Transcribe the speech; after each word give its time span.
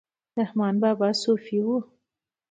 رحمان 0.39 0.75
بابا 0.81 1.09
صوفي 1.23 1.59
و 1.65 1.67